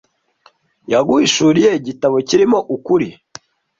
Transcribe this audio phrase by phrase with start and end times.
[0.91, 3.07] Yaguhishuriye Igitabo kirimo ukuri